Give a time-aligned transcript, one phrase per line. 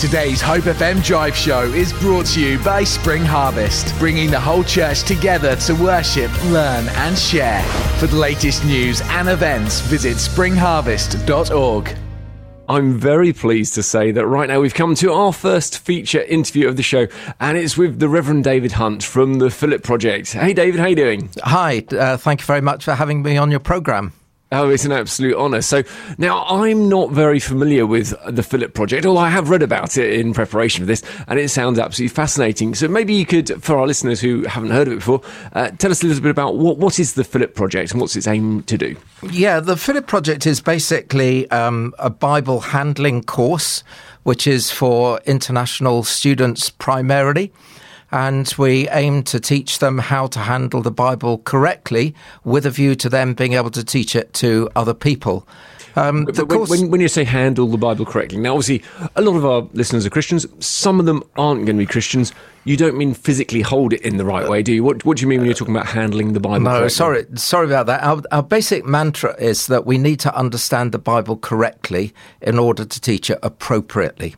[0.00, 4.64] Today's Hope FM Drive Show is brought to you by Spring Harvest, bringing the whole
[4.64, 7.62] church together to worship, learn, and share.
[7.98, 11.94] For the latest news and events, visit springharvest.org.
[12.66, 16.66] I'm very pleased to say that right now we've come to our first feature interview
[16.66, 17.06] of the show,
[17.38, 20.32] and it's with the Reverend David Hunt from the Philip Project.
[20.32, 21.28] Hey, David, how you doing?
[21.42, 24.14] Hi, uh, thank you very much for having me on your programme.
[24.52, 25.62] Oh, it's an absolute honour.
[25.62, 25.84] So
[26.18, 30.18] now I'm not very familiar with the Philip Project, although I have read about it
[30.18, 32.74] in preparation for this, and it sounds absolutely fascinating.
[32.74, 35.20] So maybe you could, for our listeners who haven't heard of it before,
[35.52, 38.16] uh, tell us a little bit about what, what is the Philip Project and what's
[38.16, 38.96] its aim to do.
[39.30, 43.84] Yeah, the Philip Project is basically um, a Bible handling course,
[44.24, 47.52] which is for international students primarily
[48.12, 52.14] and we aim to teach them how to handle the Bible correctly
[52.44, 55.46] with a view to them being able to teach it to other people.
[55.96, 58.82] Um, when, course, when, when, you say handle the Bible correctly, now obviously
[59.16, 60.46] a lot of our listeners are Christians.
[60.64, 62.32] Some of them aren't going to be Christians.
[62.64, 64.84] You don't mean physically hold it in the right way, do you?
[64.84, 66.60] What, what do you mean when you're talking about handling the Bible?
[66.60, 66.88] No, correctly?
[66.90, 68.02] sorry, sorry about that.
[68.04, 72.84] Our, our basic mantra is that we need to understand the Bible correctly in order
[72.84, 74.36] to teach it appropriately.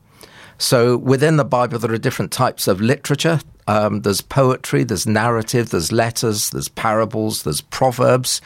[0.58, 3.40] So within the Bible, there are different types of literature.
[3.66, 8.40] Um, there's poetry, there's narrative, there's letters, there's parables, there's proverbs.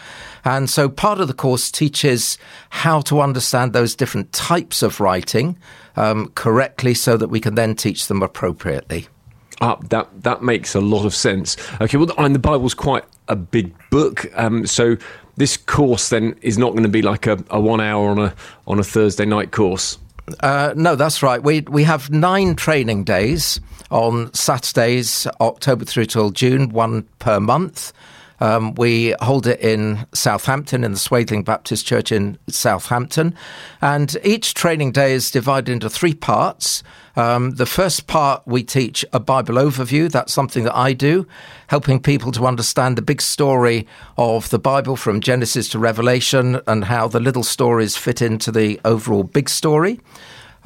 [0.45, 2.39] And so part of the course teaches
[2.71, 5.59] how to understand those different types of writing
[5.97, 9.09] um, correctly so that we can then teach them appropriately.
[9.63, 11.57] Ah, that that makes a lot of sense.
[11.81, 14.99] Okay, well, and the Bible's quite a big book, um, so
[15.37, 18.35] this course then is not going to be like a, a one hour on a
[18.67, 19.99] on a Thursday night course.
[20.41, 21.43] Uh, no, that's right.
[21.43, 23.61] We we have nine training days
[23.91, 27.93] on Saturdays, October through till June, one per month.
[28.41, 33.35] Um, we hold it in Southampton, in the Swaythling Baptist Church in Southampton.
[33.81, 36.83] And each training day is divided into three parts.
[37.17, 40.11] Um, the first part, we teach a Bible overview.
[40.11, 41.27] That's something that I do,
[41.69, 43.87] helping people to understand the big story
[44.19, 48.79] of the Bible from Genesis to Revelation and how the little stories fit into the
[48.85, 49.99] overall big story.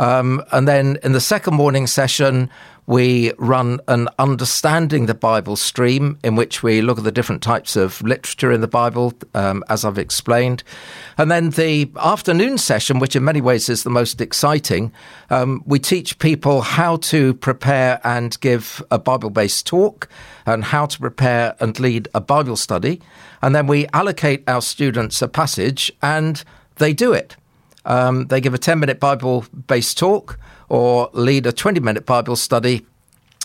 [0.00, 2.48] Um, and then in the second morning session,
[2.86, 7.76] we run an Understanding the Bible stream in which we look at the different types
[7.76, 10.64] of literature in the Bible, um, as I've explained.
[11.18, 14.90] And then the afternoon session, which in many ways is the most exciting,
[15.28, 20.08] um, we teach people how to prepare and give a Bible based talk
[20.46, 23.02] and how to prepare and lead a Bible study.
[23.42, 26.42] And then we allocate our students a passage and
[26.76, 27.36] they do it.
[27.84, 32.36] Um, they give a 10 minute Bible based talk or lead a 20 minute Bible
[32.36, 32.86] study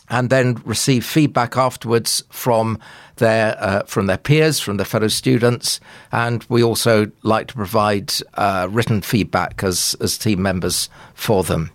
[0.10, 2.80] and then receive feedback afterwards from
[3.16, 5.80] their uh, from their peers, from their fellow students,
[6.12, 11.72] and we also like to provide uh, written feedback as as team members for them.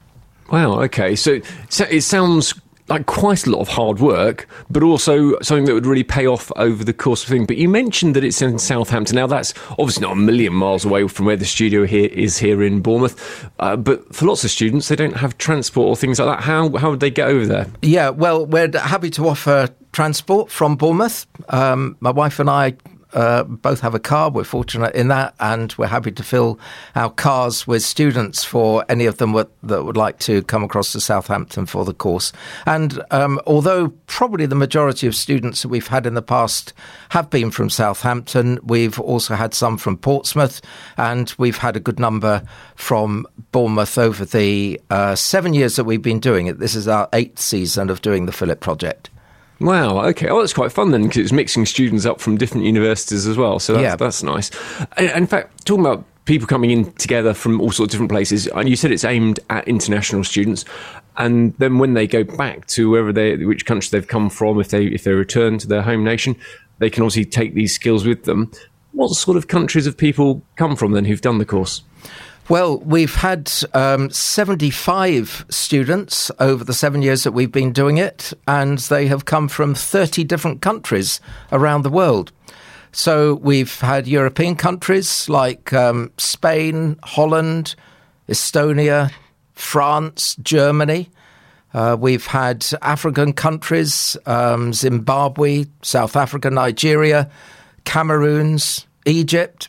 [0.51, 0.81] Wow.
[0.83, 1.15] Okay.
[1.17, 2.55] So, so it sounds
[2.91, 6.51] like quite a lot of hard work, but also something that would really pay off
[6.57, 7.47] over the course of thing.
[7.47, 9.17] But you mentioned that it's in Southampton.
[9.17, 12.63] Now that's obviously not a million miles away from where the studio here is here
[12.63, 13.49] in Bournemouth.
[13.61, 16.45] Uh, but for lots of students, they don't have transport or things like that.
[16.45, 17.67] How how would they get over there?
[17.83, 21.27] Yeah, well, we're happy to offer transport from Bournemouth.
[21.49, 22.75] Um, my wife and I
[23.13, 24.31] uh, both have a car.
[24.31, 26.59] We're fortunate in that, and we're happy to fill
[26.95, 31.01] our cars with students for any of them that would like to come across to
[31.01, 32.33] Southampton for the course.
[32.67, 36.73] And um, although probably the majority of students that we've had in the past
[37.11, 40.61] have been from Southampton, we've also had some from Portsmouth,
[40.97, 42.43] and we've had a good number
[42.77, 46.59] from Bournemouth over the uh, seven years that we've been doing it.
[46.59, 49.11] This is our eighth season of doing the Philip Project.
[49.61, 50.07] Wow.
[50.07, 50.29] Okay.
[50.29, 53.59] Oh, that's quite fun then, because it's mixing students up from different universities as well.
[53.59, 53.97] So that's, yeah.
[53.97, 54.51] that's nice.
[54.99, 58.69] In fact, talking about people coming in together from all sorts of different places, and
[58.69, 60.65] you said it's aimed at international students,
[61.17, 64.69] and then when they go back to wherever they, which country they've come from, if
[64.69, 66.37] they if they return to their home nation,
[66.79, 68.51] they can obviously take these skills with them.
[68.93, 71.83] What sort of countries have people come from then who've done the course?
[72.51, 78.33] Well, we've had um, 75 students over the seven years that we've been doing it,
[78.49, 81.21] and they have come from 30 different countries
[81.53, 82.33] around the world.
[82.91, 87.77] So we've had European countries like um, Spain, Holland,
[88.29, 89.13] Estonia,
[89.53, 91.09] France, Germany.
[91.73, 97.31] Uh, we've had African countries, um, Zimbabwe, South Africa, Nigeria,
[97.85, 99.69] Cameroons, Egypt,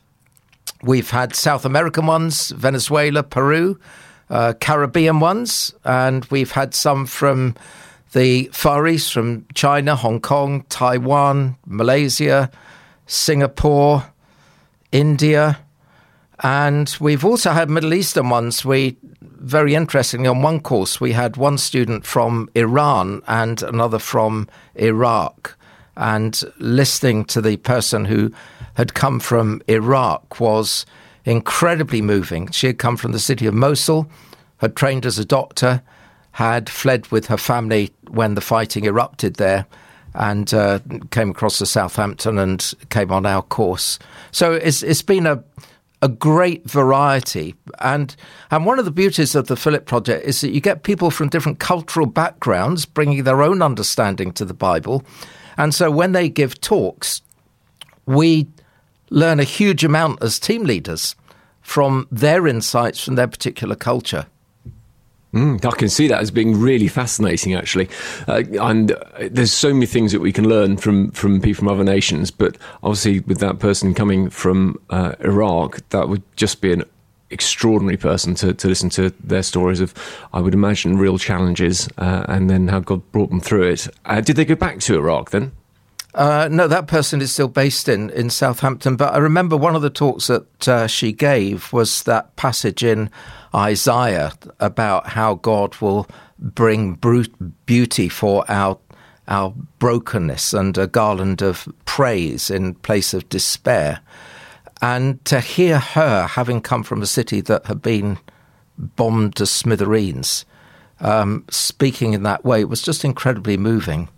[0.83, 3.79] We've had South American ones, Venezuela, Peru,
[4.29, 7.55] uh, Caribbean ones, and we've had some from
[8.13, 12.49] the Far East, from China, Hong Kong, Taiwan, Malaysia,
[13.05, 14.05] Singapore,
[14.91, 15.59] India,
[16.43, 18.65] and we've also had Middle Eastern ones.
[18.65, 24.47] We very interestingly, on one course, we had one student from Iran and another from
[24.75, 25.57] Iraq.
[25.97, 28.31] And listening to the person who
[28.75, 30.85] had come from Iraq was
[31.25, 32.49] incredibly moving.
[32.51, 34.09] She had come from the city of Mosul,
[34.57, 35.81] had trained as a doctor,
[36.31, 39.65] had fled with her family when the fighting erupted there,
[40.13, 40.79] and uh,
[41.11, 43.99] came across to Southampton and came on our course.
[44.31, 45.43] So it's, it's been a
[46.01, 47.55] a great variety.
[47.79, 48.15] And
[48.49, 51.29] and one of the beauties of the Philip Project is that you get people from
[51.29, 55.03] different cultural backgrounds bringing their own understanding to the Bible.
[55.57, 57.21] And so when they give talks,
[58.05, 58.47] we
[59.11, 61.15] learn a huge amount as team leaders
[61.61, 64.25] from their insights from their particular culture.
[65.33, 67.87] Mm, I can see that as being really fascinating, actually.
[68.27, 68.97] Uh, and
[69.29, 72.31] there's so many things that we can learn from, from people from other nations.
[72.31, 76.83] But obviously, with that person coming from uh, Iraq, that would just be an
[77.29, 79.93] extraordinary person to, to listen to their stories of,
[80.33, 83.87] I would imagine, real challenges uh, and then how God brought them through it.
[84.05, 85.53] Uh, did they go back to Iraq then?
[86.13, 88.95] Uh, no, that person is still based in, in Southampton.
[88.95, 93.09] But I remember one of the talks that uh, she gave was that passage in
[93.55, 96.95] Isaiah about how God will bring
[97.65, 98.77] beauty for our
[99.27, 104.01] our brokenness and a garland of praise in place of despair.
[104.81, 108.17] And to hear her, having come from a city that had been
[108.77, 110.43] bombed to smithereens,
[110.99, 114.09] um, speaking in that way was just incredibly moving.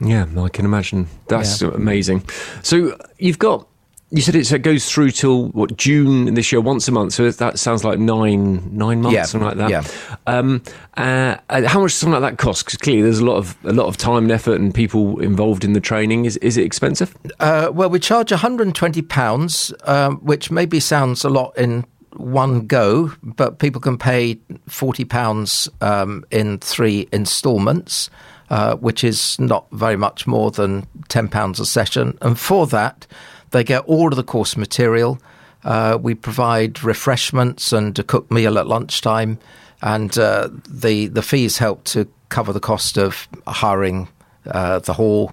[0.00, 1.08] Yeah, I can imagine.
[1.28, 1.70] That's yeah.
[1.74, 2.28] amazing.
[2.62, 3.66] So you've got
[4.10, 7.12] you said it, so it goes through till what June this year, once a month.
[7.12, 9.24] So that sounds like nine nine months, yeah.
[9.24, 9.70] something like that.
[9.70, 10.16] Yeah.
[10.28, 10.62] Um,
[10.96, 12.64] uh, how much something like that cost?
[12.64, 15.64] Because clearly there's a lot of a lot of time and effort and people involved
[15.64, 16.24] in the training.
[16.24, 17.16] Is is it expensive?
[17.40, 23.12] Uh, well, we charge 120 pounds, um, which maybe sounds a lot in one go,
[23.22, 24.38] but people can pay
[24.68, 28.08] 40 pounds um, in three instalments.
[28.48, 32.16] Uh, which is not very much more than £10 a session.
[32.22, 33.04] And for that,
[33.50, 35.18] they get all of the course material.
[35.64, 39.36] Uh, we provide refreshments and a cooked meal at lunchtime,
[39.82, 44.06] and uh, the the fees help to cover the cost of hiring
[44.46, 45.32] uh, the hall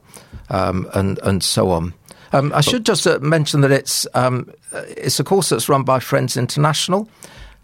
[0.49, 1.93] um, and and so on.
[2.31, 5.99] Um, I should just uh, mention that it's um, it's a course that's run by
[5.99, 7.07] Friends International,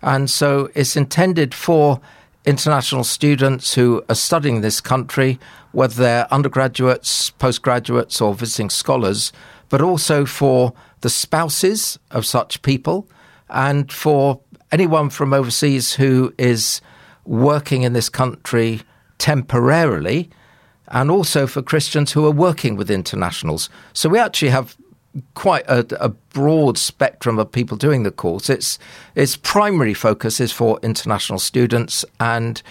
[0.03, 1.99] and so it's intended for
[2.45, 5.39] international students who are studying this country,
[5.71, 9.31] whether they're undergraduates, postgraduates, or visiting scholars
[9.69, 13.07] but also for the spouses of such people
[13.50, 14.41] and for
[14.71, 16.81] anyone from overseas who is
[17.25, 18.81] working in this country
[19.19, 20.30] temporarily,
[20.88, 23.69] and also for Christians who are working with internationals.
[23.94, 24.75] So we actually have
[25.33, 28.50] quite a, a, broad spectrum of people doing the course.
[28.50, 28.77] Its
[29.16, 32.62] its primary focus is for international students and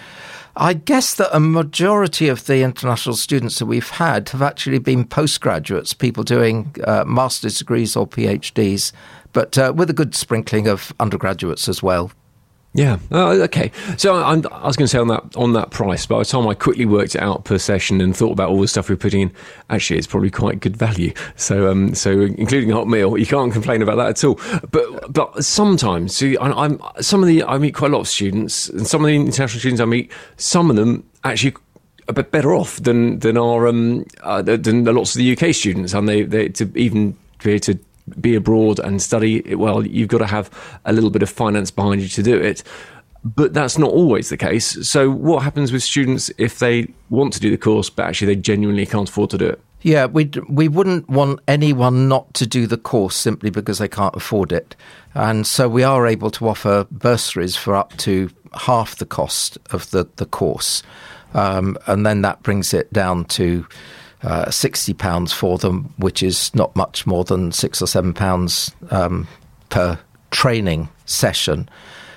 [0.61, 5.05] I guess that a majority of the international students that we've had have actually been
[5.05, 8.91] postgraduates, people doing uh, master's degrees or PhDs,
[9.33, 12.11] but uh, with a good sprinkling of undergraduates as well.
[12.75, 12.99] Yeah.
[13.11, 13.73] Oh, okay.
[13.97, 16.06] So I, I was going to say on that on that price.
[16.06, 18.69] By the time I quickly worked it out per session and thought about all the
[18.69, 19.32] stuff we're putting in,
[19.70, 21.12] actually, it's probably quite good value.
[21.37, 24.41] So, um, so including a hot meal, you can't complain about that at all.
[24.70, 28.09] But but sometimes, see, I, am some of the I meet quite a lot of
[28.09, 31.55] students, and some of the international students I meet, some of them actually
[32.09, 35.95] a bit better off than than our um, uh, than lots of the UK students,
[35.95, 37.78] and they, they to even to
[38.21, 40.50] be abroad and study, well, you've got to have
[40.85, 42.62] a little bit of finance behind you to do it.
[43.25, 44.88] But that's not always the case.
[44.88, 48.41] So, what happens with students if they want to do the course, but actually they
[48.41, 49.61] genuinely can't afford to do it?
[49.83, 54.15] Yeah, we we wouldn't want anyone not to do the course simply because they can't
[54.17, 54.75] afford it,
[55.15, 59.88] and so we are able to offer bursaries for up to half the cost of
[59.91, 60.83] the the course,
[61.35, 63.67] um, and then that brings it down to
[64.22, 69.28] uh, £60 for them, which is not much more than six or seven pounds um,
[69.68, 69.98] per
[70.30, 71.68] training session.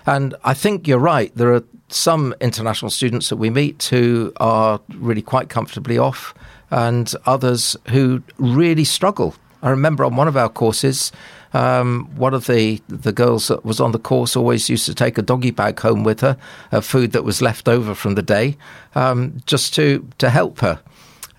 [0.05, 1.31] And I think you're right.
[1.35, 6.33] There are some international students that we meet who are really quite comfortably off,
[6.71, 9.35] and others who really struggle.
[9.61, 11.11] I remember on one of our courses,
[11.53, 15.17] um, one of the, the girls that was on the course always used to take
[15.17, 16.37] a doggy bag home with her,
[16.71, 18.57] of food that was left over from the day,
[18.95, 20.79] um, just to, to help her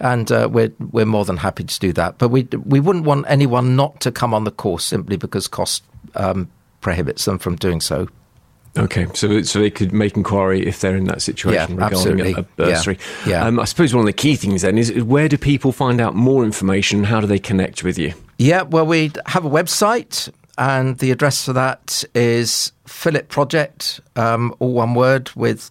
[0.02, 2.18] and uh, we're we're more than happy to do that.
[2.18, 5.84] But we we wouldn't want anyone not to come on the course simply because cost
[6.14, 8.08] um, prohibits them from doing so.
[8.76, 12.40] Okay, so so they could make inquiry if they're in that situation yeah, regarding a,
[12.40, 12.98] a, bursary.
[13.24, 13.46] Yeah, yeah.
[13.46, 16.14] Um, I suppose one of the key things then is where do people find out
[16.14, 17.04] more information?
[17.04, 18.12] How do they connect with you?
[18.38, 24.54] Yeah, well, we have a website, and the address for that is Philip Project, um,
[24.58, 25.70] all one word with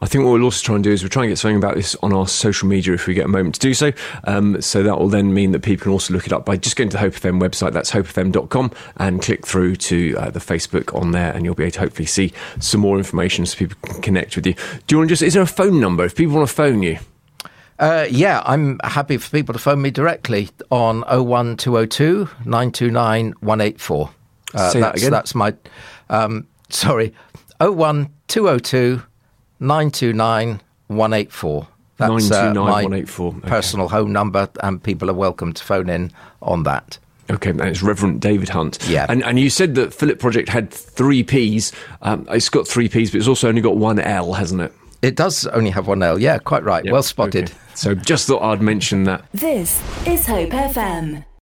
[0.00, 1.76] I think what we'll also try and do is we'll try and get something about
[1.76, 3.92] this on our social media if we get a moment to do so.
[4.24, 6.76] Um, so that will then mean that people can also look it up by just
[6.76, 10.94] going to the Hope FM website, that's hopefm.com, and click through to uh, the Facebook
[11.00, 14.02] on there, and you'll be able to hopefully see some more information so people can
[14.02, 14.54] connect with you.
[14.86, 16.82] Do you want to just, is there a phone number if people want to phone
[16.82, 16.98] you?
[17.78, 24.10] Uh, yeah, I'm happy for people to phone me directly on 01202 929 184.
[24.54, 25.10] Uh, Say that's, that again.
[25.10, 25.54] That's my,
[26.08, 27.12] um, sorry,
[27.58, 29.02] 01202
[29.60, 31.68] 929 184.
[31.96, 33.04] That's uh, my
[33.48, 36.10] personal home number, and people are welcome to phone in
[36.42, 36.98] on that.
[37.30, 38.78] Okay, and it's Reverend David Hunt.
[38.88, 39.06] Yeah.
[39.08, 41.72] And, and you said that Philip Project had three P's.
[42.02, 44.72] Um, it's got three P's, but it's also only got one L, hasn't it?
[45.00, 46.18] It does only have one L.
[46.18, 46.84] Yeah, quite right.
[46.84, 46.92] Yep.
[46.92, 47.50] Well spotted.
[47.50, 47.58] Okay.
[47.74, 49.24] So just thought I'd mention that.
[49.32, 51.24] This is Hope FM.